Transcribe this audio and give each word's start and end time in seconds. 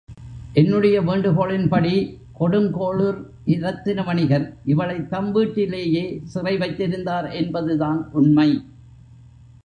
என்னுடைய 0.53 1.01
வேண்டுகோளின்படி 1.01 1.91
கொடுங்கோளுர் 2.39 3.19
இரத்தின 3.45 4.03
வணிகர் 4.03 4.57
இவளைத் 4.65 5.09
தம் 5.09 5.31
வீட்டிலேயே 5.31 6.21
சிறை 6.23 6.57
வைத்திருந்தார் 6.57 7.31
என்பதுதான் 7.31 8.09
உண்மை. 8.11 8.49